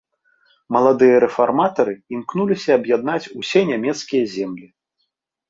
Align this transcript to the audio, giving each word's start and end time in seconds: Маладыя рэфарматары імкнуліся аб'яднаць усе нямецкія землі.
Маладыя 0.77 1.17
рэфарматары 1.23 1.93
імкнуліся 2.15 2.71
аб'яднаць 2.81 3.31
усе 3.43 3.61
нямецкія 3.75 4.23
землі. 4.35 4.67